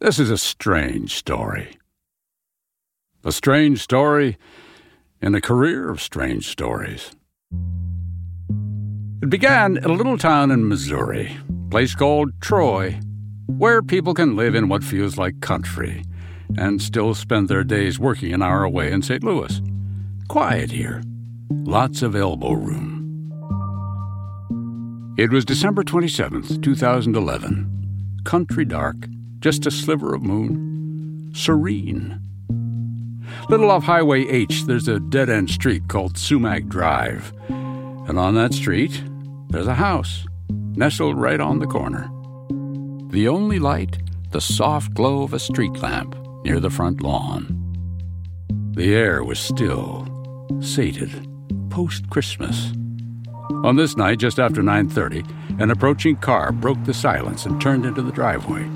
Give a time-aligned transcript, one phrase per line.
[0.00, 1.76] This is a strange story.
[3.22, 4.38] A strange story
[5.20, 7.10] in a career of strange stories.
[9.22, 12.98] It began in a little town in Missouri, a place called Troy,
[13.44, 16.02] where people can live in what feels like country
[16.56, 19.22] and still spend their days working an hour away in St.
[19.22, 19.60] Louis.
[20.28, 21.02] Quiet here,
[21.50, 22.96] lots of elbow room.
[25.18, 28.22] It was December 27th, 2011.
[28.24, 28.96] Country dark,
[29.40, 31.32] just a sliver of moon.
[31.34, 32.20] Serene.
[33.48, 37.32] Little off Highway H, there's a dead end street called Sumac Drive.
[37.48, 39.02] And on that street,
[39.48, 42.10] there's a house, nestled right on the corner.
[43.10, 43.98] The only light,
[44.30, 47.56] the soft glow of a street lamp near the front lawn.
[48.74, 50.06] The air was still,
[50.60, 51.26] sated,
[51.70, 52.72] post Christmas.
[53.64, 55.24] On this night, just after 9:30,
[55.60, 58.68] an approaching car broke the silence and turned into the driveway.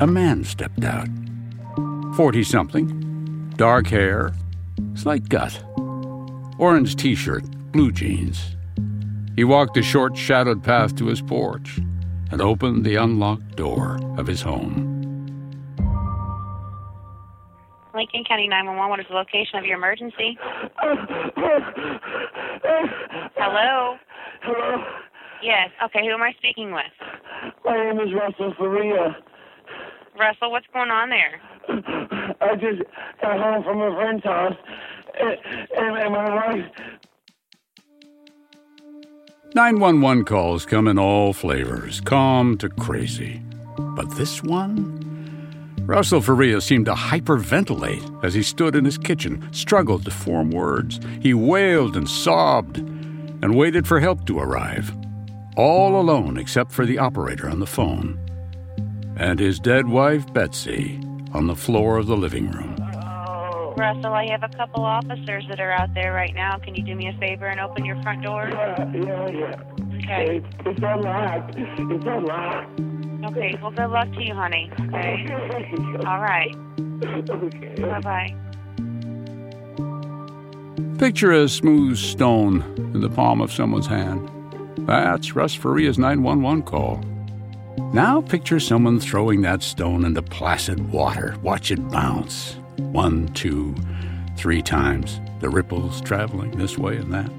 [0.00, 1.08] A man stepped out.
[2.14, 4.32] 40 something, dark hair,
[4.94, 5.60] slight gut,
[6.56, 8.54] orange t shirt, blue jeans.
[9.34, 11.80] He walked the short, shadowed path to his porch
[12.30, 14.94] and opened the unlocked door of his home.
[17.92, 20.38] Lincoln County 911, what is the location of your emergency?
[23.34, 23.96] Hello?
[24.42, 24.84] Hello?
[25.42, 25.70] Yes.
[25.84, 26.84] Okay, who am I speaking with?
[27.64, 29.16] My name is Russell Faria.
[30.18, 31.40] Russell, what's going on there?
[32.40, 32.82] I just
[33.22, 34.56] got home from a friend's house,
[35.20, 35.36] and,
[35.76, 36.64] and, and my wife.
[39.54, 43.42] 911 calls come in all flavors, calm to crazy.
[43.78, 45.04] But this one?
[45.86, 51.00] Russell Faria seemed to hyperventilate as he stood in his kitchen, struggled to form words.
[51.20, 54.94] He wailed and sobbed and waited for help to arrive,
[55.56, 58.27] all alone except for the operator on the phone
[59.18, 61.00] and his dead wife, Betsy,
[61.32, 62.76] on the floor of the living room.
[62.94, 63.74] Oh.
[63.76, 66.58] Russell, I have a couple officers that are out there right now.
[66.58, 68.48] Can you do me a favor and open your front door?
[68.50, 69.62] Yeah, yeah, yeah.
[69.98, 70.36] Okay.
[70.36, 71.54] It's, it's unlocked.
[71.56, 72.80] It's unlocked.
[73.24, 74.70] Okay, well, good luck to you, honey.
[74.80, 75.26] Okay?
[76.06, 76.56] All right.
[77.28, 77.74] okay.
[77.82, 78.34] Bye bye.
[80.98, 82.62] Picture a smooth stone
[82.94, 84.30] in the palm of someone's hand.
[84.78, 87.04] That's Russ Faria's 911 call.
[87.92, 91.34] Now picture someone throwing that stone into placid water.
[91.42, 92.56] Watch it bounce.
[92.76, 93.74] One, two,
[94.36, 95.20] three times.
[95.40, 97.30] The ripples traveling this way and that.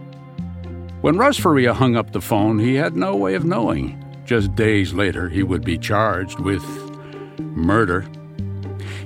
[1.02, 4.04] When Russ Faria hung up the phone, he had no way of knowing.
[4.26, 6.64] Just days later, he would be charged with
[7.40, 8.08] murder.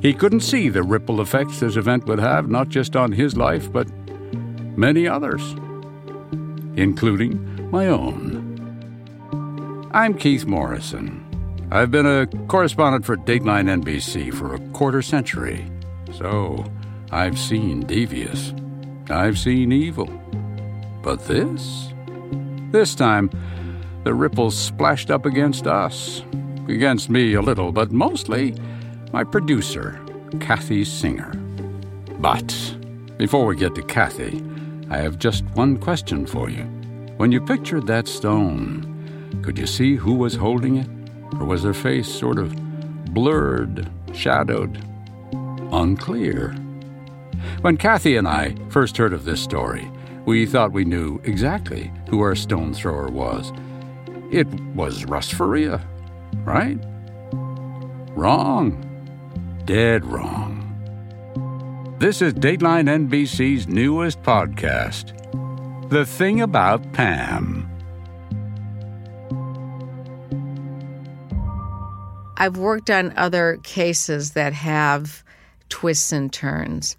[0.01, 3.69] He couldn't see the ripple effects this event would have, not just on his life,
[3.69, 3.89] but
[4.77, 5.55] many others,
[6.77, 8.49] including my own.
[9.93, 11.32] I'm Keith Morrison.
[11.73, 15.67] I've been a correspondent for Dateline NBC for a quarter century,
[16.11, 16.63] so
[17.09, 18.53] I've seen devious.
[19.09, 20.05] I've seen evil.
[21.01, 21.91] But this?
[22.69, 23.31] This time,
[24.03, 26.21] the ripples splashed up against us.
[26.67, 28.53] Against me a little, but mostly
[29.11, 29.99] my producer,
[30.39, 31.31] Kathy Singer.
[32.19, 32.55] But
[33.17, 34.43] before we get to Kathy,
[34.91, 36.65] I have just one question for you.
[37.17, 40.87] When you pictured that stone, could you see who was holding it?
[41.39, 42.55] Or was her face sort of
[43.13, 44.83] blurred, shadowed,
[45.71, 46.55] unclear?
[47.61, 49.89] When Kathy and I first heard of this story,
[50.25, 53.51] we thought we knew exactly who our stone thrower was.
[54.31, 55.85] It was Russ Faria,
[56.45, 56.79] right?
[58.15, 58.79] Wrong.
[59.65, 60.59] Dead wrong.
[61.99, 65.13] This is Dateline NBC's newest podcast,
[65.89, 67.62] The Thing About Pam.
[72.37, 75.23] I've worked on other cases that have
[75.69, 76.97] twists and turns,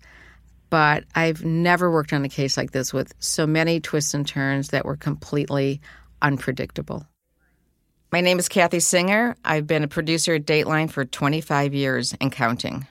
[0.71, 4.69] but I've never worked on a case like this with so many twists and turns
[4.69, 5.81] that were completely
[6.23, 7.07] unpredictable.
[8.13, 9.37] My name is Kathy Singer.
[9.45, 12.87] I've been a producer at Dateline for 25 years and counting.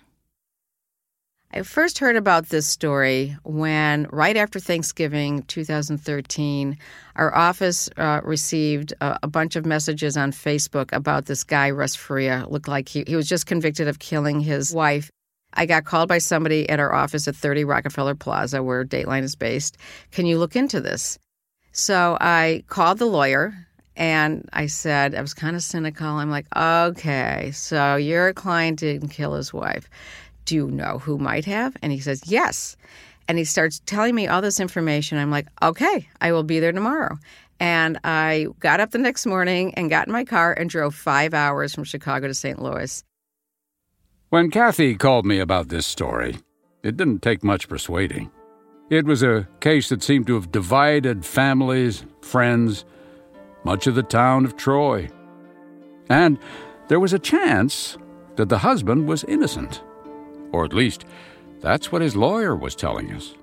[1.55, 6.75] I first heard about this story when, right after Thanksgiving 2013,
[7.15, 11.95] our office uh, received a, a, bunch of messages on Facebook about this guy, Russ
[11.95, 12.47] Faria.
[12.49, 15.11] Looked like he, he was just convicted of killing his wife.
[15.53, 19.35] I got called by somebody at our office at 30 Rockefeller Plaza, where Dateline is
[19.35, 19.77] based.
[20.09, 21.19] Can you look into this?
[21.71, 23.53] So I called the lawyer
[23.95, 26.07] and I said, I was kind of cynical.
[26.07, 29.87] I'm like, okay, so your client didn't kill his wife.
[30.45, 31.75] Do you know who might have?
[31.81, 32.75] And he says, Yes.
[33.27, 35.17] And he starts telling me all this information.
[35.17, 37.17] I'm like, Okay, I will be there tomorrow.
[37.59, 41.33] And I got up the next morning and got in my car and drove five
[41.33, 42.61] hours from Chicago to St.
[42.61, 43.03] Louis.
[44.29, 46.37] When Kathy called me about this story,
[46.81, 48.31] it didn't take much persuading.
[48.89, 52.83] It was a case that seemed to have divided families, friends,
[53.63, 55.09] much of the town of Troy.
[56.09, 56.37] And
[56.89, 57.97] there was a chance
[58.35, 59.81] that the husband was innocent.
[60.53, 61.03] Or at least,
[61.59, 63.33] that's what his lawyer was telling us.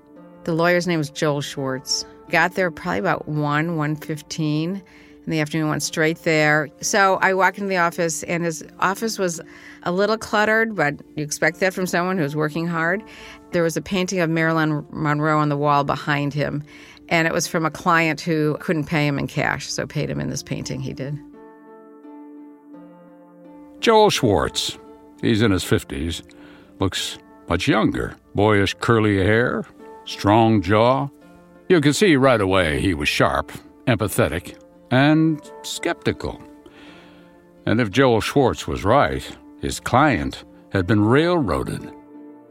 [0.45, 2.05] The lawyer's name was Joel Schwartz.
[2.29, 4.81] Got there probably about 1, 1.15
[5.25, 6.69] in the afternoon, went straight there.
[6.79, 9.39] So I walked into the office, and his office was
[9.83, 13.03] a little cluttered, but you expect that from someone who's working hard.
[13.51, 16.63] There was a painting of Marilyn Monroe on the wall behind him,
[17.09, 20.19] and it was from a client who couldn't pay him in cash, so paid him
[20.19, 21.19] in this painting he did.
[23.79, 24.79] Joel Schwartz.
[25.21, 26.23] He's in his 50s.
[26.81, 28.15] Looks much younger.
[28.33, 29.63] Boyish curly hair,
[30.05, 31.09] strong jaw.
[31.69, 33.51] You could see right away he was sharp,
[33.85, 36.41] empathetic, and skeptical.
[37.67, 39.21] And if Joel Schwartz was right,
[39.61, 41.87] his client had been railroaded.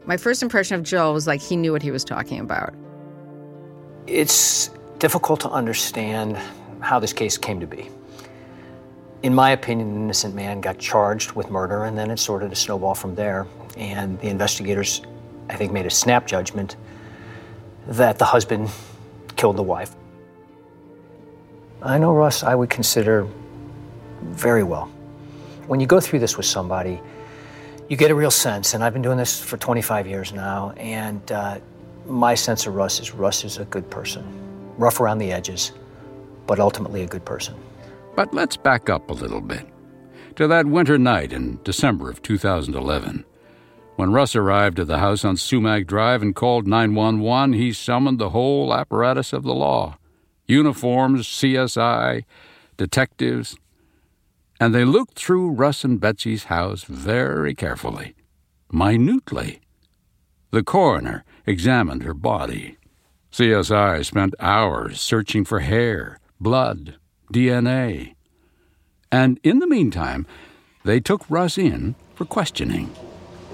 [0.05, 2.73] My first impression of Joel was like he knew what he was talking about.
[4.07, 4.69] It's
[4.99, 6.37] difficult to understand
[6.79, 7.89] how this case came to be.
[9.23, 12.57] In my opinion, an innocent man got charged with murder, and then it sort of
[12.57, 13.45] snowball from there.
[13.77, 15.01] And the investigators,
[15.49, 16.75] I think, made a snap judgment
[17.87, 18.69] that the husband
[19.35, 19.95] killed the wife.
[21.81, 23.27] I know Russ, I would consider
[24.21, 24.85] very well.
[25.67, 27.01] When you go through this with somebody,
[27.89, 31.31] you get a real sense, and I've been doing this for 25 years now, and
[31.31, 31.59] uh,
[32.05, 34.23] my sense of Russ is Russ is a good person,
[34.77, 35.71] rough around the edges,
[36.47, 37.55] but ultimately a good person.
[38.15, 39.67] But let's back up a little bit
[40.35, 43.25] to that winter night in December of 2011.
[44.01, 48.31] When Russ arrived at the house on Sumac Drive and called 911, he summoned the
[48.31, 49.99] whole apparatus of the law
[50.47, 52.25] uniforms, CSI,
[52.77, 53.55] detectives,
[54.59, 58.15] and they looked through Russ and Betsy's house very carefully,
[58.71, 59.61] minutely.
[60.49, 62.77] The coroner examined her body.
[63.31, 66.95] CSI spent hours searching for hair, blood,
[67.31, 68.15] DNA.
[69.11, 70.25] And in the meantime,
[70.83, 72.95] they took Russ in for questioning.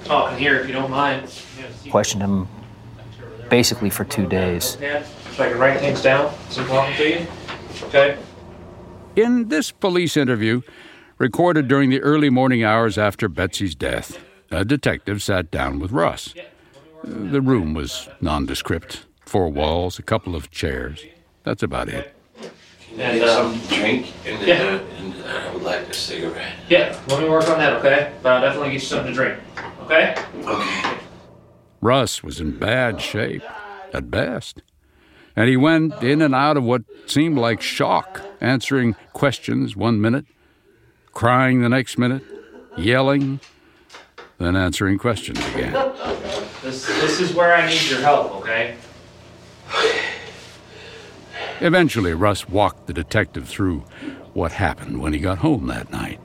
[0.08, 1.30] Talking here, if you don't mind.
[1.92, 2.48] Questioned him
[3.50, 4.78] basically for two days.
[5.36, 7.28] So I can write things down as I'm to you.
[7.84, 8.18] Okay?
[9.16, 10.62] In this police interview,
[11.18, 14.18] recorded during the early morning hours after Betsy's death,
[14.50, 16.34] a detective sat down with Russ.
[17.04, 21.04] The room was nondescript four walls, a couple of chairs.
[21.44, 22.14] That's about it.
[22.92, 24.56] And, Get um, some drink and, yeah.
[24.64, 26.56] uh, and I would like a cigarette.
[26.70, 28.14] yeah, let me work on that, okay?
[28.24, 29.40] But I'll definitely get you something to drink.
[29.88, 30.16] Okay?
[30.44, 30.98] Okay.
[31.80, 33.42] Russ was in bad shape,
[33.94, 34.62] at best.
[35.34, 40.26] And he went in and out of what seemed like shock, answering questions one minute,
[41.14, 42.22] crying the next minute,
[42.76, 43.40] yelling,
[44.40, 45.72] then answering questions again.
[46.64, 48.76] This this is where I need your help, okay?
[51.62, 53.86] Eventually, Russ walked the detective through
[54.34, 56.20] what happened when he got home that night.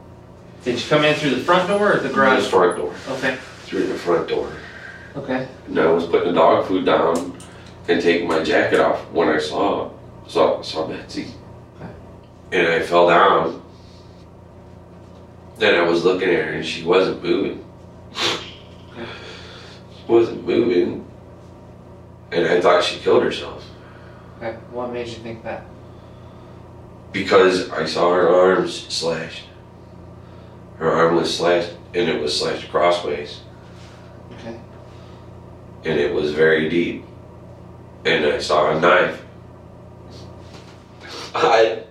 [0.65, 2.47] Did you come in through the front door or the garage?
[2.47, 2.75] The garage?
[2.75, 3.17] front door.
[3.17, 3.39] Okay.
[3.73, 4.53] Through the front door.
[5.17, 5.49] Okay.
[5.67, 7.39] And I was putting the dog food down
[7.89, 9.91] and taking my jacket off when I saw
[10.29, 11.29] saw saw Betsy.
[11.81, 11.91] Okay.
[12.53, 13.63] And I fell down.
[15.57, 17.65] Then I was looking at her and she wasn't moving.
[18.15, 21.09] she wasn't moving.
[22.31, 23.65] And I thought she killed herself.
[24.37, 24.59] Okay.
[24.71, 25.65] What made you think that?
[27.11, 29.45] Because I saw her arms slashed.
[30.77, 33.41] Her arm was slashed and it was slashed crossways.
[35.85, 37.05] And it was very deep.
[38.05, 39.25] And I saw a knife.
[41.35, 41.85] I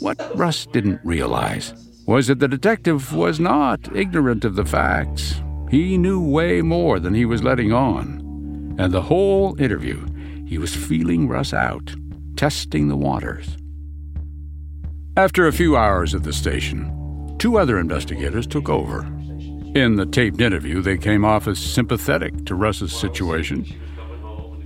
[0.00, 1.74] What Russ didn't realize
[2.06, 5.40] was that the detective was not ignorant of the facts.
[5.70, 8.76] He knew way more than he was letting on.
[8.78, 10.06] And the whole interview,
[10.46, 11.94] he was feeling Russ out,
[12.36, 13.56] testing the waters.
[15.16, 19.06] After a few hours at the station, two other investigators took over.
[19.74, 23.66] In the taped interview, they came off as sympathetic to Russ's situation,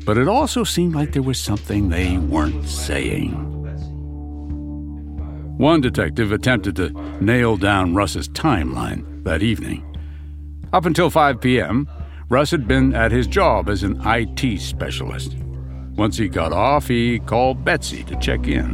[0.05, 3.31] but it also seemed like there was something they weren't saying.
[5.59, 6.91] One detective attempted to
[7.23, 9.85] nail down Russ's timeline that evening.
[10.73, 11.89] Up until 5 p.m.,
[12.29, 15.37] Russ had been at his job as an IT specialist.
[15.95, 18.73] Once he got off, he called Betsy to check in.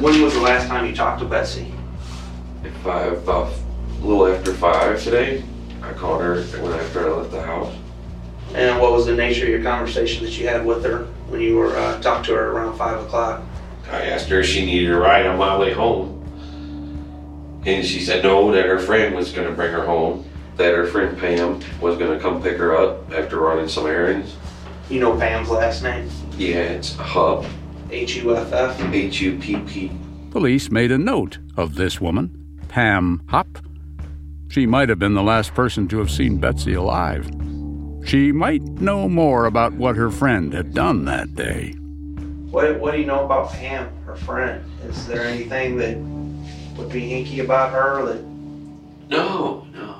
[0.00, 1.74] When was the last time you talked to Betsy?
[2.64, 3.52] at five about
[4.00, 5.42] a little after five today.
[5.82, 7.74] I called her when after I left the house.
[8.54, 11.08] And what was the nature of your conversation that you had with her?
[11.28, 13.42] when you were uh, talked to her around five o'clock?
[13.90, 16.14] I asked her if she needed a ride on my way home.
[17.64, 20.24] And she said no, that her friend was going to bring her home.
[20.56, 24.36] That her friend Pam was going to come pick her up after running some errands.
[24.90, 26.10] You know Pam's last name?
[26.36, 27.46] Yeah, it's Hub.
[27.90, 28.80] H U F F.
[28.92, 29.90] H U P P.
[30.30, 33.58] Police made a note of this woman, Pam Hupp.
[34.48, 37.28] She might have been the last person to have seen Betsy alive.
[38.06, 41.72] She might know more about what her friend had done that day.
[42.50, 44.64] What, what do you know about Pam, her friend?
[44.84, 45.98] Is there anything that
[46.78, 48.06] would be hinky about her?
[48.06, 48.22] That
[49.10, 49.96] No, no.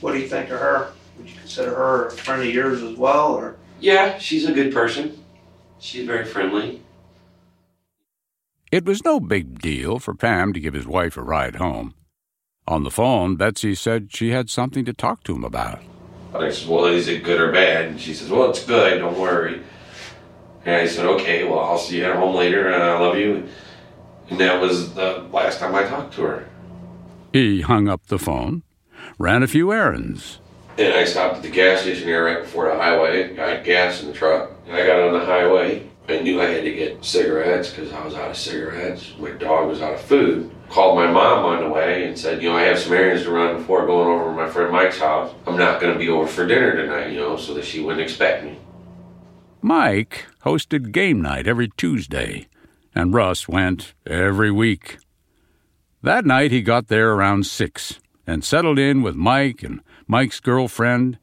[0.00, 0.92] what do you think of her?
[1.18, 4.72] Would you consider her a friend of yours as well, or Yeah, she's a good
[4.72, 5.22] person.
[5.78, 6.82] She's very friendly.
[8.72, 11.94] It was no big deal for Pam to give his wife a ride home.
[12.70, 15.82] On the phone, Betsy said she had something to talk to him about.
[16.32, 17.86] I said, Well, is it good or bad?
[17.86, 19.60] And she says, Well, it's good, don't worry.
[20.64, 23.48] And I said, Okay, well, I'll see you at home later, and I love you.
[24.28, 26.48] And that was the last time I talked to her.
[27.32, 28.62] He hung up the phone,
[29.18, 30.38] ran a few errands.
[30.78, 34.06] And I stopped at the gas station here right before the highway, got gas in
[34.06, 35.90] the truck, and I got on the highway.
[36.08, 39.12] I knew I had to get cigarettes because I was out of cigarettes.
[39.18, 40.52] My dog was out of food.
[40.70, 43.30] Called my mom on the way and said, you know, I have some errands to
[43.32, 45.34] run before going over to my friend Mike's house.
[45.44, 48.02] I'm not going to be over for dinner tonight, you know, so that she wouldn't
[48.02, 48.56] expect me.
[49.62, 52.46] Mike hosted game night every Tuesday,
[52.94, 54.98] and Russ went every week.
[56.04, 61.18] That night he got there around six and settled in with Mike and Mike's girlfriend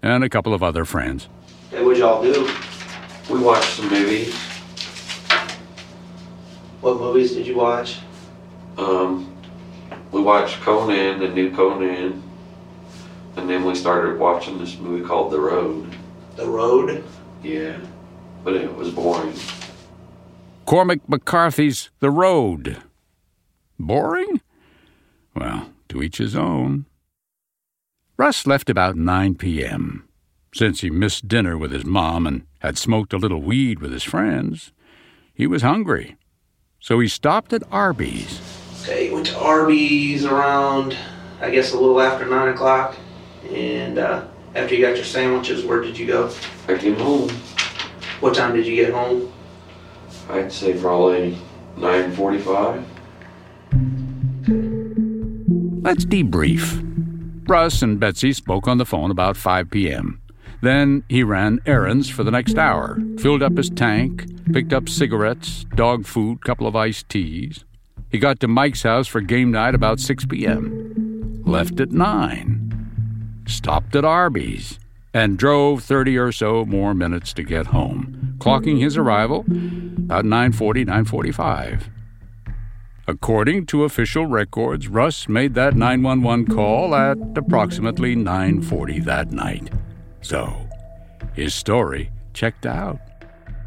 [0.00, 1.28] and a couple of other friends.
[1.70, 2.48] hey, what'd y'all do?
[3.28, 4.32] We watched some movies.
[6.80, 7.98] What movies did you watch?
[8.76, 9.34] Um,
[10.10, 12.22] we watched Conan, the new Conan,
[13.36, 15.94] and then we started watching this movie called The Road.
[16.36, 17.04] The Road.
[17.42, 17.78] Yeah,
[18.44, 19.34] but it was boring.
[20.66, 22.82] Cormac McCarthy's The Road.
[23.78, 24.40] Boring?
[25.34, 26.86] Well, to each his own.
[28.16, 30.08] Russ left about 9 p.m.
[30.54, 34.04] Since he missed dinner with his mom and had smoked a little weed with his
[34.04, 34.72] friends,
[35.34, 36.16] he was hungry.
[36.78, 38.51] So he stopped at Arby's.
[38.82, 40.96] Okay, you went to Arby's around,
[41.40, 42.96] I guess, a little after nine o'clock.
[43.48, 46.34] And uh, after you got your sandwiches, where did you go?
[46.66, 47.30] I came home.
[48.18, 49.32] What time did you get home?
[50.28, 51.38] I'd say probably
[51.76, 52.84] 9:45.
[55.84, 56.80] Let's debrief.
[57.48, 60.20] Russ and Betsy spoke on the phone about 5 p.m.
[60.60, 65.66] Then he ran errands for the next hour, filled up his tank, picked up cigarettes,
[65.76, 67.64] dog food, couple of iced teas.
[68.12, 71.42] He got to Mike's house for game night about 6 p.m.
[71.46, 73.42] Left at 9.
[73.46, 74.78] Stopped at Arby's
[75.14, 80.84] and drove 30 or so more minutes to get home, clocking his arrival about 9:40,
[80.84, 81.84] 9:45.
[83.08, 89.70] According to official records, Russ made that 911 call at approximately 9:40 that night.
[90.20, 90.68] So,
[91.32, 92.98] his story checked out.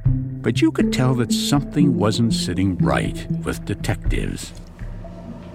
[0.05, 4.53] But you could tell that something wasn't sitting right with detectives.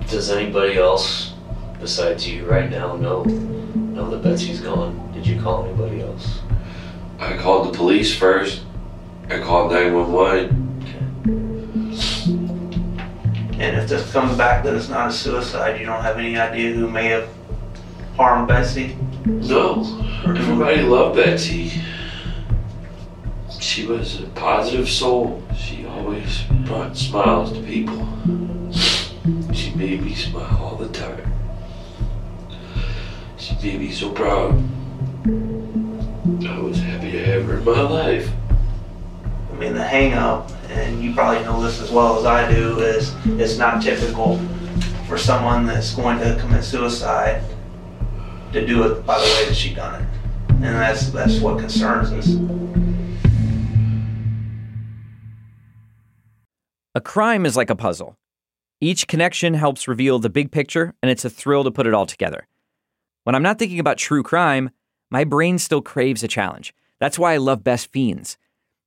[0.08, 1.34] Does anybody else
[1.80, 5.12] besides you right now know know that Betsy's gone?
[5.12, 6.40] Did you call anybody else?
[7.18, 8.62] I called the police first.
[9.28, 10.70] I called 911.
[13.60, 16.72] And if this comes back that it's not a suicide, you don't have any idea
[16.72, 17.28] who may have
[18.16, 18.96] harmed Betsy?
[19.26, 19.84] No,
[20.26, 21.82] everybody loved Betsy.
[23.70, 25.40] She was a positive soul.
[25.56, 28.04] She always brought smiles to people.
[29.52, 31.32] She made me smile all the time.
[33.38, 34.60] She made me so proud.
[35.24, 38.28] I was happy to have her in my life.
[39.52, 42.80] I mean, the hang up, and you probably know this as well as I do,
[42.80, 44.40] is it's not typical
[45.06, 47.44] for someone that's going to commit suicide
[48.52, 50.08] to do it by the way that she done it.
[50.48, 52.89] And that's that's what concerns us.
[57.00, 58.18] A crime is like a puzzle.
[58.78, 62.04] Each connection helps reveal the big picture, and it's a thrill to put it all
[62.04, 62.46] together.
[63.24, 64.68] When I'm not thinking about true crime,
[65.10, 66.74] my brain still craves a challenge.
[66.98, 68.36] That's why I love Best Fiends.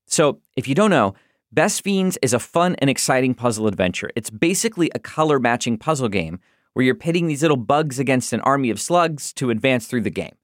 [0.06, 1.16] So, if you don't know,
[1.52, 4.12] Best Fiends is a fun and exciting puzzle adventure.
[4.16, 6.40] It's basically a color matching puzzle game
[6.74, 10.12] where you're pitting these little bugs against an army of slugs to advance through the
[10.12, 10.36] game.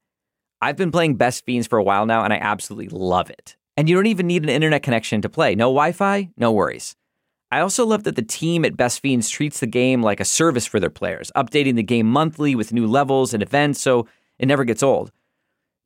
[0.60, 3.54] I've been playing Best Fiends for a while now, and I absolutely love it.
[3.76, 5.54] And you don't even need an internet connection to play.
[5.54, 6.96] No Wi Fi, no worries.
[7.52, 10.66] I also love that the team at Best Fiends treats the game like a service
[10.66, 14.06] for their players, updating the game monthly with new levels and events so
[14.38, 15.10] it never gets old.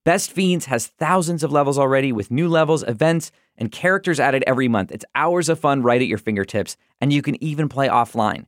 [0.04, 4.68] Best Fiends has thousands of levels already with new levels, events, and characters added every
[4.68, 4.92] month.
[4.92, 8.44] It's hours of fun right at your fingertips, and you can even play offline.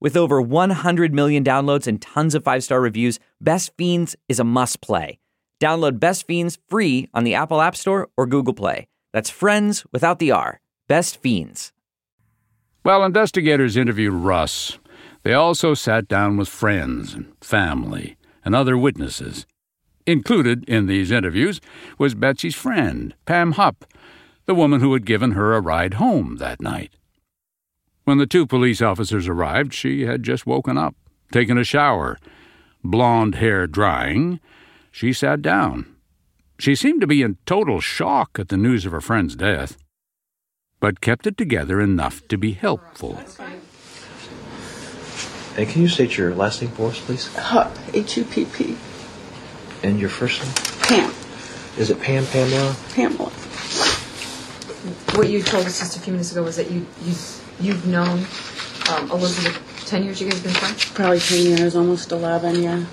[0.00, 4.44] With over 100 million downloads and tons of five star reviews, Best Fiends is a
[4.44, 5.18] must play.
[5.60, 8.86] Download Best Fiends free on the Apple App Store or Google Play.
[9.12, 10.60] That's friends without the R.
[10.86, 11.72] Best Fiends.
[12.82, 14.78] While investigators interviewed Russ,
[15.22, 19.46] they also sat down with friends and family and other witnesses.
[20.06, 21.60] Included in these interviews
[21.98, 23.84] was Betsy's friend, Pam Hupp,
[24.46, 26.94] the woman who had given her a ride home that night.
[28.04, 30.94] When the two police officers arrived, she had just woken up,
[31.30, 32.18] taken a shower,
[32.82, 34.40] blonde hair drying.
[34.90, 35.94] She sat down.
[36.58, 39.76] She seemed to be in total shock at the news of her friend's death,
[40.80, 43.20] but kept it together enough to be helpful.
[45.56, 47.34] And can you state your last name for us, please?
[47.34, 48.76] Hupp, H U P P.
[49.82, 50.52] And your first name?
[50.82, 51.14] Pam.
[51.76, 52.76] Is it Pam Pamela?
[52.94, 53.30] Pamela.
[55.16, 57.14] What you told us just a few minutes ago was that you, you,
[57.60, 58.24] you've known
[58.90, 60.84] um, Elizabeth 10 years, you guys have been friends?
[60.84, 62.84] Probably 10 years, almost 11, yeah.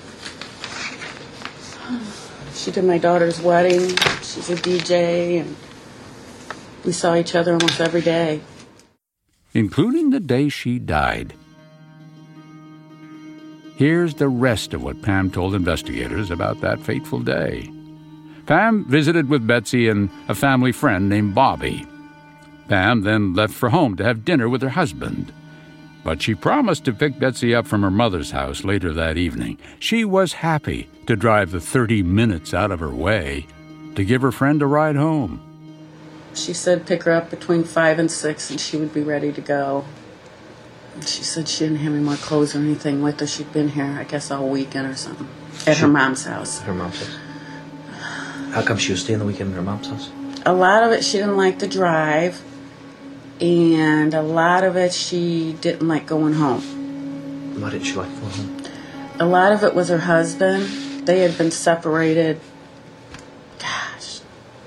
[2.54, 3.90] She did my daughter's wedding.
[4.22, 5.56] She's a DJ, and
[6.86, 8.40] we saw each other almost every day.
[9.54, 11.32] including the day she died.
[13.76, 17.70] Here's the rest of what Pam told investigators about that fateful day.
[18.46, 21.86] Pam visited with Betsy and a family friend named Bobby.
[22.68, 25.32] Pam then left for home to have dinner with her husband.
[26.04, 29.58] But she promised to pick Betsy up from her mother's house later that evening.
[29.78, 33.46] She was happy to drive the 30 minutes out of her way
[33.94, 35.45] to give her friend a ride home.
[36.36, 39.40] She said pick her up between 5 and 6 and she would be ready to
[39.40, 39.84] go.
[40.94, 43.26] And she said she didn't have any more clothes or anything with her.
[43.26, 45.28] She'd been here, I guess, all weekend or something.
[45.66, 46.60] At her mom's house.
[46.60, 47.18] Her mom's house.
[48.52, 50.10] How come she was staying the weekend at her mom's house?
[50.46, 52.42] A lot of it she didn't like to drive,
[53.40, 57.60] and a lot of it she didn't like going home.
[57.60, 58.62] Why didn't she like going home?
[59.18, 61.06] A lot of it was her husband.
[61.06, 62.40] They had been separated,
[63.58, 64.20] gosh,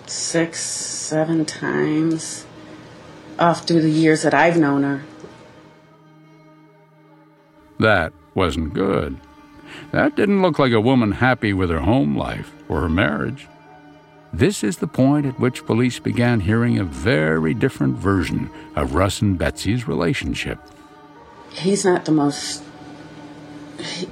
[0.05, 0.59] six,
[1.09, 2.45] seven times
[3.39, 5.01] off through the years that I've known her.
[7.79, 9.17] That wasn't good.
[9.91, 13.47] That didn't look like a woman happy with her home life or her marriage.
[14.31, 19.19] This is the point at which police began hearing a very different version of Russ
[19.19, 20.59] and Betsy's relationship.
[21.49, 22.63] He's not the most.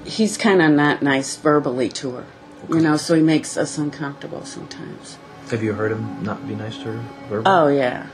[0.04, 2.26] He's kind of not nice verbally to her,
[2.70, 5.20] you know, so he makes us uncomfortable sometimes.
[5.50, 7.04] Have you heard him not be nice to her?
[7.30, 7.44] verbally?
[7.46, 8.08] Oh, yeah.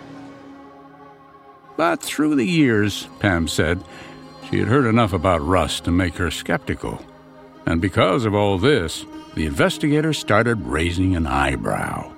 [1.75, 3.83] But through the years, Pam said,
[4.49, 7.03] she had heard enough about Russ to make her skeptical.
[7.65, 12.11] And because of all this, the investigator started raising an eyebrow.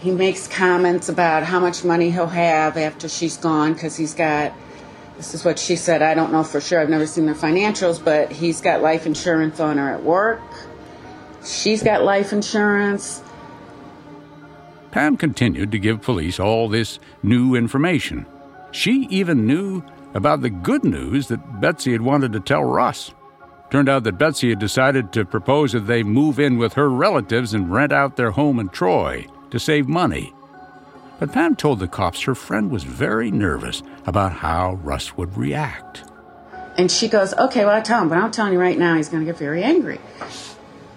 [0.00, 4.52] He makes comments about how much money he'll have after she's gone because he's got.
[5.16, 6.02] This is what she said.
[6.02, 6.80] I don't know for sure.
[6.80, 10.40] I've never seen their financials, but he's got life insurance on her at work.
[11.44, 13.22] She's got life insurance.
[14.92, 18.26] Pam continued to give police all this new information.
[18.72, 19.82] She even knew
[20.14, 23.14] about the good news that Betsy had wanted to tell Russ.
[23.70, 27.54] Turned out that Betsy had decided to propose that they move in with her relatives
[27.54, 30.34] and rent out their home in Troy to save money.
[31.18, 36.04] But Pam told the cops her friend was very nervous about how Russ would react.
[36.76, 39.08] And she goes, Okay, well, I tell him, but I'm telling you right now, he's
[39.08, 40.00] going to get very angry.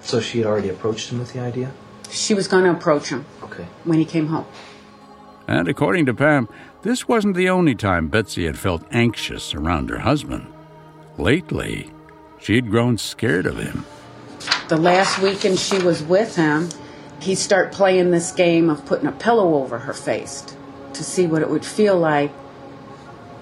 [0.01, 1.71] So she had already approached him with the idea?
[2.11, 3.65] She was going to approach him Okay.
[3.83, 4.45] when he came home.
[5.47, 6.49] And according to Pam,
[6.81, 10.47] this wasn't the only time Betsy had felt anxious around her husband.
[11.17, 11.91] Lately,
[12.39, 13.85] she'd grown scared of him.
[14.69, 16.69] The last weekend she was with him,
[17.21, 20.43] he'd start playing this game of putting a pillow over her face
[20.93, 22.31] to see what it would feel like.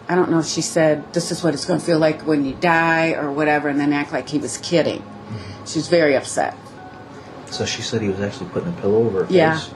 [0.10, 2.46] I don't know if she said, This is what it's going to feel like when
[2.46, 5.00] you die or whatever, and then act like he was kidding.
[5.00, 5.66] Mm-hmm.
[5.66, 6.56] She was very upset.
[7.54, 9.60] So she said he was actually putting a pillow over her Yeah.
[9.60, 9.70] face?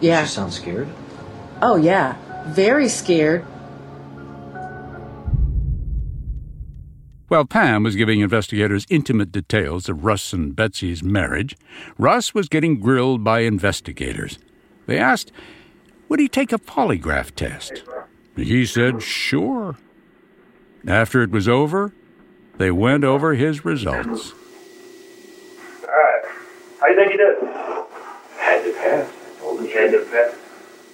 [0.00, 0.24] Yeah.
[0.24, 0.88] She sounds scared?
[1.62, 2.16] Oh, yeah.
[2.48, 3.44] Very scared.
[7.28, 11.56] While Pam was giving investigators intimate details of Russ and Betsy's marriage,
[11.96, 14.38] Russ was getting grilled by investigators.
[14.86, 15.30] They asked,
[16.08, 17.84] would he take a polygraph test?
[18.36, 19.76] He said, sure.
[20.86, 21.92] After it was over,
[22.58, 24.32] they went over his results.
[27.06, 27.14] All right.
[27.14, 27.36] How do you think you did?
[28.38, 29.06] Had to pass.
[29.42, 30.34] You had to pass.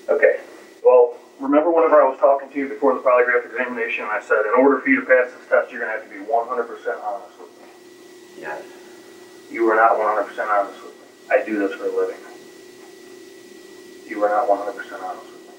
[0.08, 0.40] Okay.
[0.84, 4.54] Well, remember whenever I was talking to you before the polygraph examination, I said in
[4.58, 7.38] order for you to pass this test, you're going to have to be 100% honest
[7.40, 7.66] with me.
[8.40, 8.62] Yes.
[9.50, 11.00] You were not 100% honest with me.
[11.30, 12.18] I do this for a living.
[14.06, 15.54] You were not 100% honest with me.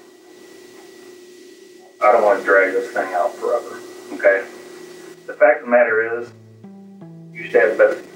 [2.02, 3.80] I don't want to drag this thing out forever,
[4.12, 4.46] okay?
[5.26, 6.30] The fact of the matter is,
[7.32, 8.13] you stabbed Betsy.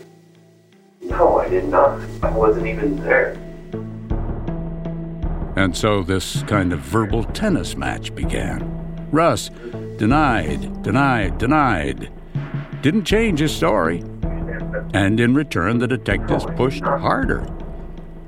[1.01, 2.01] No, I did not.
[2.23, 3.37] I wasn't even there.
[5.57, 9.09] And so this kind of verbal tennis match began.
[9.11, 9.51] Russ
[9.97, 12.11] denied, denied, denied.
[12.83, 14.05] Didn't change his story.
[14.95, 17.49] And in return, the detectives pushed harder.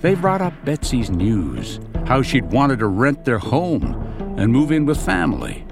[0.00, 3.94] They brought up Betsy's news, how she'd wanted to rent their home
[4.38, 5.64] and move in with family.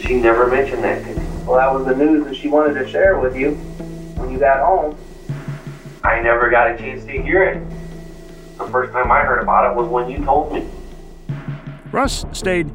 [0.00, 1.26] She never mentioned that to me.
[1.46, 3.52] Well, that was the news that she wanted to share with you
[4.16, 4.96] when you got home.
[6.04, 7.62] I never got a chance to hear it.
[8.58, 10.68] The first time I heard about it was when you told me.
[11.92, 12.70] Russ stayed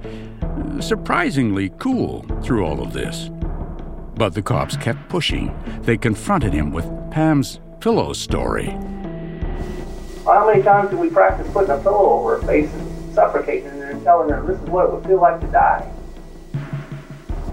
[0.80, 3.30] surprisingly cool through all of this.
[4.16, 5.54] But the cops kept pushing.
[5.82, 8.68] They confronted him with Pam's pillow story.
[10.26, 13.70] Well, how many times did we practice putting a pillow over her face and suffocating
[13.70, 15.92] her and telling her this is what it would feel like to die?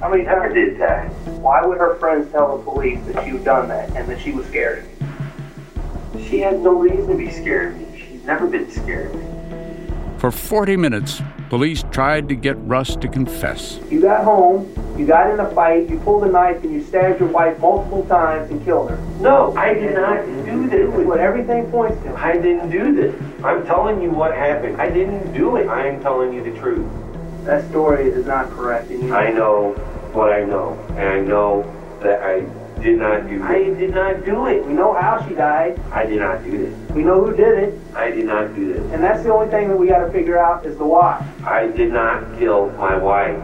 [0.01, 1.09] How many Never times did that.
[1.41, 4.47] Why would her friends tell the police that you'd done that and that she was
[4.47, 4.87] scared?
[6.29, 8.01] She had no reason to be scared of me.
[8.01, 9.35] She's never been scared of me.
[10.19, 13.79] For 40 minutes, police tried to get Russ to confess.
[13.91, 17.21] You got home, you got in a fight, you pulled a knife and you stabbed
[17.21, 18.97] your wife multiple times and killed her.
[19.21, 20.71] No, I did not do this.
[20.71, 22.15] This is what everything points to.
[22.17, 23.15] I didn't do this.
[23.45, 24.81] I'm telling you what happened.
[24.81, 25.69] I didn't do it.
[25.69, 26.91] I am telling you the truth.
[27.45, 28.91] That story is not correct.
[28.91, 29.73] I know
[30.15, 32.47] what I know, and I know that I
[32.85, 33.43] did not do it.
[33.43, 34.65] I did not do it.
[34.67, 35.81] We know how she died.
[35.91, 36.91] I did not do this.
[36.91, 37.81] We know who did it.
[37.97, 38.93] I did not do this.
[38.93, 41.27] And that's the only thing that we got to figure out is the why.
[41.45, 43.43] I did not kill my wife.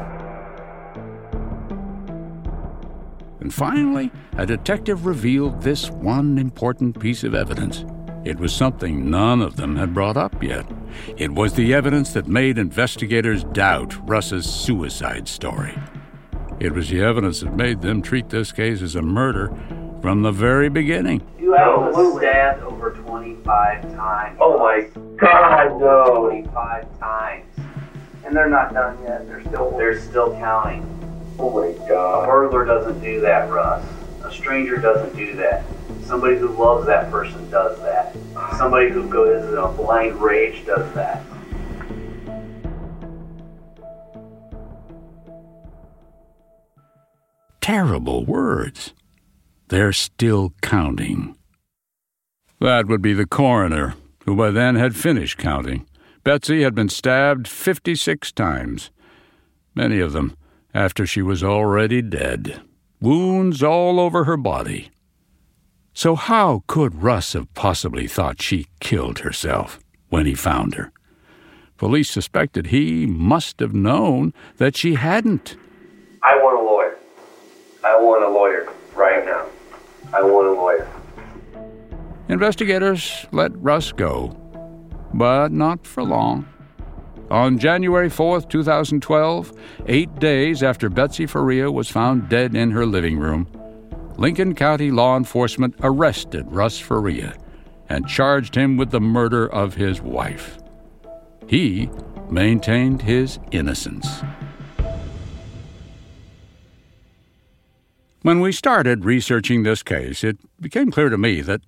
[3.40, 7.86] And finally, a detective revealed this one important piece of evidence.
[8.26, 10.66] It was something none of them had brought up yet.
[11.16, 15.74] It was the evidence that made investigators doubt Russ's suicide story.
[16.60, 19.50] It was the evidence that made them treat this case as a murder
[20.02, 21.22] from the very beginning.
[21.38, 24.36] You have been stabbed over 25 times.
[24.38, 26.20] Oh my God, no.
[26.28, 27.46] 25 times.
[28.26, 29.26] And they're not done yet.
[29.26, 30.84] They're still They're still counting.
[31.38, 31.84] Oh my God.
[31.84, 32.26] A God.
[32.26, 33.82] burglar doesn't do that, Russ.
[34.22, 35.64] A stranger doesn't do that.
[36.04, 38.14] Somebody who loves that person does that.
[38.58, 41.22] Somebody who goes in a blind rage does that.
[47.60, 48.94] Terrible words.
[49.68, 51.36] They're still counting.
[52.60, 53.94] That would be the coroner,
[54.24, 55.86] who by then had finished counting.
[56.24, 58.90] Betsy had been stabbed 56 times,
[59.74, 60.36] many of them
[60.74, 62.60] after she was already dead,
[63.00, 64.90] wounds all over her body.
[65.92, 70.92] So, how could Russ have possibly thought she killed herself when he found her?
[71.76, 75.56] Police suspected he must have known that she hadn't.
[76.22, 76.49] I want.
[77.82, 79.46] I want a lawyer right now.
[80.12, 80.88] I want a lawyer.
[82.28, 84.36] Investigators let Russ go,
[85.14, 86.46] but not for long.
[87.30, 89.52] On January 4th, 2012,
[89.86, 93.48] eight days after Betsy Faria was found dead in her living room,
[94.16, 97.34] Lincoln County law enforcement arrested Russ Faria
[97.88, 100.58] and charged him with the murder of his wife.
[101.46, 101.88] He
[102.30, 104.22] maintained his innocence.
[108.22, 111.62] When we started researching this case, it became clear to me that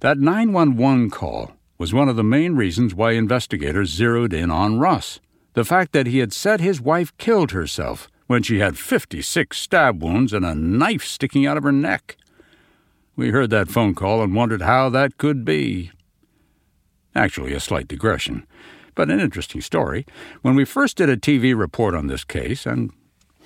[0.00, 5.20] that 911 call was one of the main reasons why investigators zeroed in on Russ.
[5.54, 10.02] The fact that he had said his wife killed herself when she had 56 stab
[10.02, 12.18] wounds and a knife sticking out of her neck.
[13.16, 15.90] We heard that phone call and wondered how that could be.
[17.14, 18.46] Actually, a slight digression,
[18.94, 20.04] but an interesting story.
[20.42, 22.92] When we first did a TV report on this case, and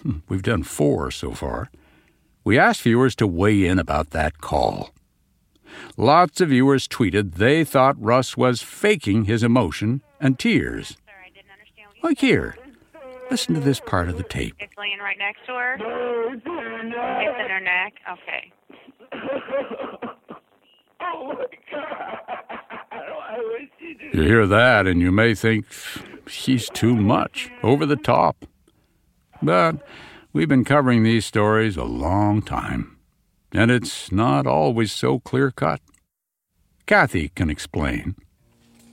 [0.02, 1.70] hmm, we've done four so far,
[2.48, 4.88] we asked viewers to weigh in about that call.
[5.98, 10.96] Lots of viewers tweeted they thought Russ was faking his emotion and tears.
[12.02, 12.56] Like here.
[13.30, 14.54] Listen to this part of the tape.
[14.61, 15.74] It's laying right next to her.
[16.32, 17.92] It's in her neck.
[18.12, 18.50] Okay.
[24.14, 25.66] You hear that, and you may think
[26.26, 28.46] she's too much, over the top.
[29.42, 29.87] But
[30.32, 32.98] we've been covering these stories a long time,
[33.52, 35.80] and it's not always so clear cut.
[36.86, 38.14] Kathy can explain.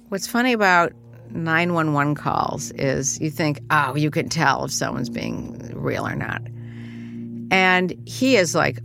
[0.10, 0.94] What's funny about
[1.32, 6.42] 911 calls is you think, oh, you can tell if someone's being real or not.
[7.52, 8.80] And he is like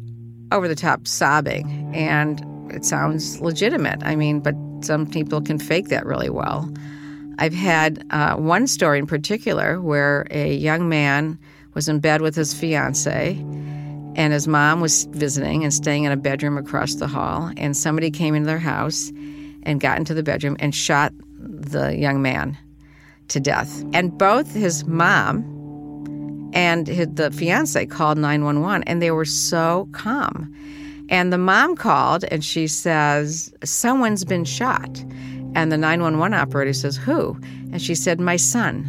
[0.53, 4.03] over the top sobbing, and it sounds legitimate.
[4.03, 6.73] I mean, but some people can fake that really well.
[7.39, 11.39] I've had uh, one story in particular where a young man
[11.75, 13.37] was in bed with his fiance,
[14.17, 18.11] and his mom was visiting and staying in a bedroom across the hall, and somebody
[18.11, 19.13] came into their house
[19.63, 22.57] and got into the bedroom and shot the young man
[23.29, 23.85] to death.
[23.93, 30.55] And both his mom and his, the fiance called 911, and they were so calm.
[31.09, 35.05] And the mom called and she says, Someone's been shot.
[35.55, 37.37] And the 911 operator says, Who?
[37.73, 38.89] And she said, My son.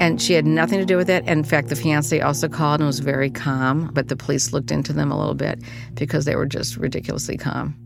[0.00, 1.24] And she had nothing to do with it.
[1.26, 4.94] In fact, the fiance also called and was very calm, but the police looked into
[4.94, 5.62] them a little bit
[5.94, 7.76] because they were just ridiculously calm.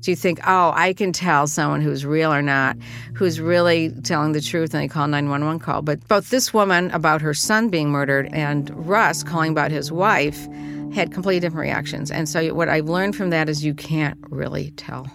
[0.00, 2.76] Do you think, oh, I can tell someone who's real or not,
[3.14, 5.80] who's really telling the truth, and they call 911 call.
[5.80, 10.46] But both this woman about her son being murdered and Russ calling about his wife
[10.92, 12.10] had completely different reactions.
[12.10, 15.08] And so what I've learned from that is you can't really tell.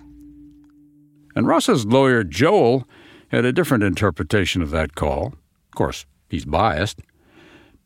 [1.36, 2.88] And Russ's lawyer, Joel,
[3.28, 5.28] had a different interpretation of that call.
[5.28, 7.02] Of course, he's biased.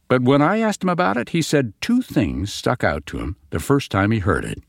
[0.07, 3.37] But when I asked him about it, he said two things stuck out to him
[3.49, 4.61] the first time he heard it.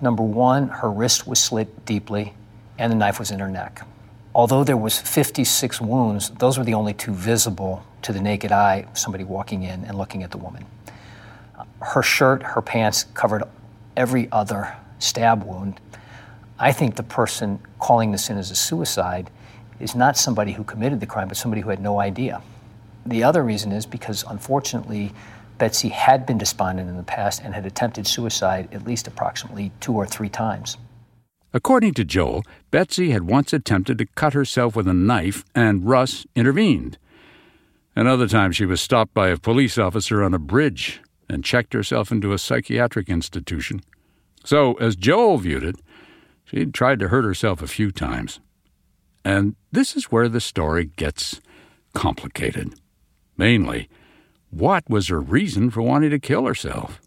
[0.00, 2.34] Number one, her wrist was slit deeply
[2.78, 3.84] and the knife was in her neck.
[4.34, 8.86] Although there was 56 wounds, those were the only two visible to the naked eye,
[8.94, 10.64] somebody walking in and looking at the woman.
[11.82, 13.42] Her shirt, her pants covered
[13.96, 15.80] every other stab wound.
[16.58, 19.30] I think the person calling this in as a suicide
[19.80, 22.40] is not somebody who committed the crime, but somebody who had no idea.
[23.08, 25.12] The other reason is because, unfortunately,
[25.56, 29.94] Betsy had been despondent in the past and had attempted suicide at least approximately two
[29.94, 30.76] or three times.
[31.54, 36.26] According to Joel, Betsy had once attempted to cut herself with a knife, and Russ
[36.36, 36.98] intervened.
[37.96, 42.12] Another time, she was stopped by a police officer on a bridge and checked herself
[42.12, 43.80] into a psychiatric institution.
[44.44, 45.76] So, as Joel viewed it,
[46.44, 48.38] she'd tried to hurt herself a few times.
[49.24, 51.40] And this is where the story gets
[51.94, 52.74] complicated.
[53.38, 53.88] Mainly,
[54.50, 57.00] what was her reason for wanting to kill herself?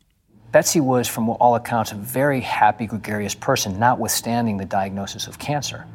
[0.53, 5.85] Betsy was, from all accounts, a very happy, gregarious person, notwithstanding the diagnosis of cancer.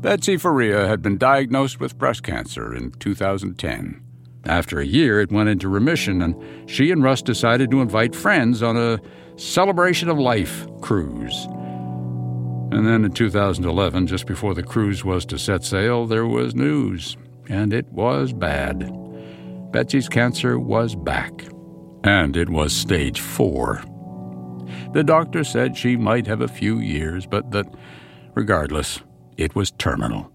[0.00, 4.02] Betsy Faria had been diagnosed with breast cancer in 2010.
[4.44, 8.62] After a year, it went into remission, and she and Russ decided to invite friends
[8.62, 9.00] on a
[9.36, 11.46] celebration of life cruise.
[12.72, 17.16] And then in 2011, just before the cruise was to set sail, there was news
[17.48, 18.90] and it was bad.
[19.72, 21.44] Betsy's cancer was back,
[22.04, 23.82] and it was stage four.
[24.92, 27.66] The doctor said she might have a few years, but that,
[28.34, 29.00] regardless,
[29.36, 30.30] it was terminal.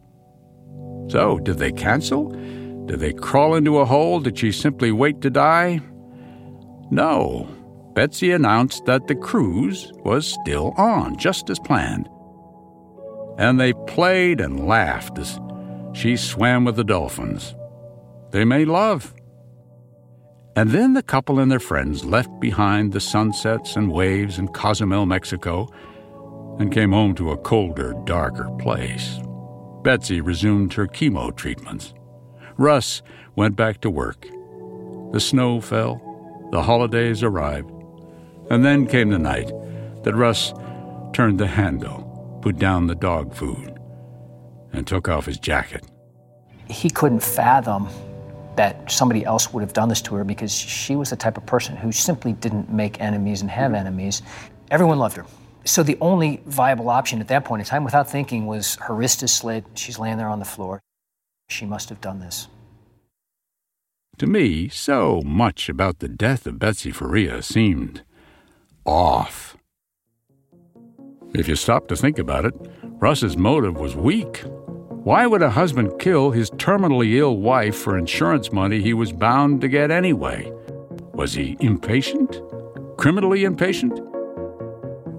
[1.09, 2.29] So, did they cancel?
[2.85, 4.19] Did they crawl into a hole?
[4.19, 5.81] Did she simply wait to die?
[6.89, 7.47] No.
[7.93, 12.07] Betsy announced that the cruise was still on, just as planned.
[13.37, 15.39] And they played and laughed as
[15.93, 17.55] she swam with the dolphins.
[18.31, 19.13] They made love.
[20.55, 25.05] And then the couple and their friends left behind the sunsets and waves in Cozumel,
[25.05, 25.67] Mexico,
[26.59, 29.19] and came home to a colder, darker place.
[29.83, 31.93] Betsy resumed her chemo treatments.
[32.57, 33.01] Russ
[33.35, 34.27] went back to work.
[35.13, 36.01] The snow fell,
[36.51, 37.71] the holidays arrived,
[38.49, 39.51] and then came the night
[40.03, 40.53] that Russ
[41.13, 43.79] turned the handle, put down the dog food,
[44.73, 45.85] and took off his jacket.
[46.67, 47.89] He couldn't fathom
[48.55, 51.45] that somebody else would have done this to her because she was the type of
[51.45, 54.21] person who simply didn't make enemies and have enemies.
[54.69, 55.25] Everyone loved her.
[55.63, 59.23] So the only viable option at that point in time, without thinking, was her wrist
[59.23, 60.81] is slit, she's laying there on the floor.
[61.49, 62.47] She must have done this.
[64.17, 68.03] To me, so much about the death of Betsy Faria seemed
[68.85, 69.57] off.
[71.33, 72.53] If you stop to think about it,
[72.83, 74.43] Russ's motive was weak.
[75.03, 79.61] Why would a husband kill his terminally ill wife for insurance money he was bound
[79.61, 80.53] to get anyway?
[81.13, 82.39] Was he impatient?
[82.97, 83.99] Criminally impatient?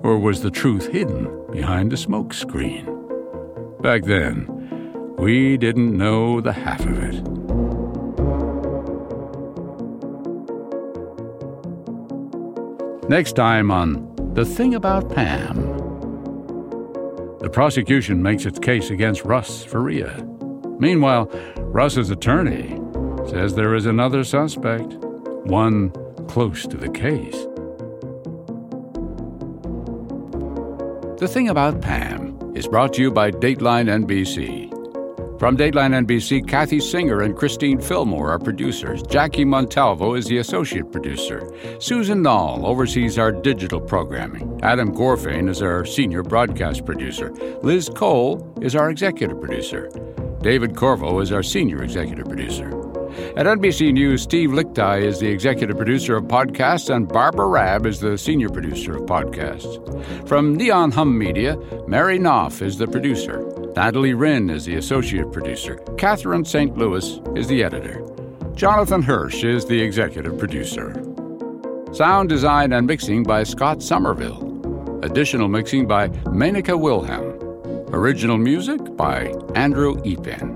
[0.05, 2.87] Or was the truth hidden behind a smoke screen?
[3.81, 4.47] Back then,
[5.19, 7.21] we didn't know the half of it.
[13.09, 15.82] Next time on The Thing About Pam.
[17.43, 20.25] The prosecution makes its case against Russ Faria.
[20.79, 22.81] Meanwhile, Russ's attorney
[23.29, 24.95] says there is another suspect,
[25.45, 25.91] one
[26.29, 27.47] close to the case.
[31.19, 34.72] The Thing About Pam is brought to you by Dateline NBC.
[35.43, 39.03] From Dateline NBC, Kathy Singer and Christine Fillmore are producers.
[39.03, 41.53] Jackie Montalvo is the associate producer.
[41.81, 44.61] Susan Nall oversees our digital programming.
[44.63, 47.33] Adam Gorfain is our senior broadcast producer.
[47.65, 49.91] Liz Cole is our executive producer.
[50.43, 52.69] David Corvo is our senior executive producer.
[53.37, 57.99] At NBC News, Steve Lickteig is the executive producer of podcasts, and Barbara Raab is
[57.99, 60.29] the senior producer of podcasts.
[60.29, 61.57] From Neon Hum Media,
[61.89, 63.53] Mary Knauf is the producer.
[63.75, 65.77] Natalie Wren is the associate producer.
[65.97, 66.77] Catherine St.
[66.77, 68.07] Louis is the editor.
[68.55, 70.93] Jonathan Hirsch is the executive producer.
[71.93, 75.01] Sound design and mixing by Scott Somerville.
[75.03, 77.25] Additional mixing by Menaka Wilhelm.
[77.95, 80.52] Original music by Andrew Epen.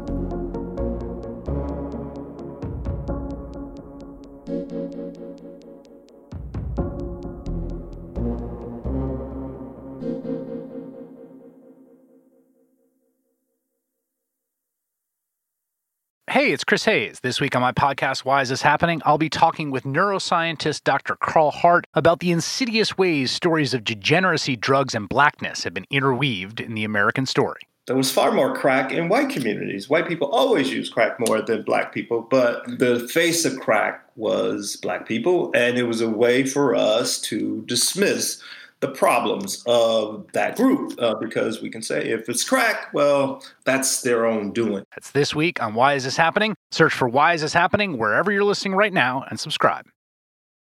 [16.46, 17.18] Hey, it's Chris Hayes.
[17.24, 19.02] This week on my podcast, Why Is This Happening?
[19.04, 21.16] I'll be talking with neuroscientist Dr.
[21.16, 26.60] Carl Hart about the insidious ways stories of degeneracy, drugs, and blackness have been interweaved
[26.60, 27.62] in the American story.
[27.88, 29.90] There was far more crack in white communities.
[29.90, 34.76] White people always use crack more than black people, but the face of crack was
[34.76, 38.40] black people, and it was a way for us to dismiss
[38.80, 44.02] the problems of that group uh, because we can say if it's crack, well, that's
[44.02, 44.84] their own doing.
[44.94, 46.54] That's this week on Why Is This Happening?
[46.70, 49.86] Search for Why Is This Happening wherever you're listening right now and subscribe.